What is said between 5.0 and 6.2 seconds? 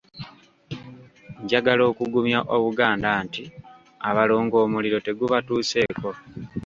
tegubatuseeko.